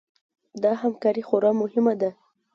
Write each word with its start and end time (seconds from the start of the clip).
دا 0.63 0.71
همکاري 0.81 1.23
خورا 1.27 1.51
مهمه 1.61 1.93
وه. 1.99 2.09